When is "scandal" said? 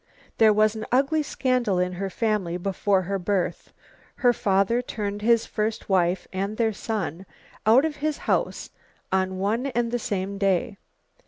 1.21-1.77